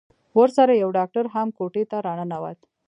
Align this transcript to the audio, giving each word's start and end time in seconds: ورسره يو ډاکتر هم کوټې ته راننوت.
ورسره 0.39 0.73
يو 0.83 0.89
ډاکتر 0.97 1.25
هم 1.33 1.47
کوټې 1.57 1.83
ته 1.91 1.97
راننوت. 2.05 2.59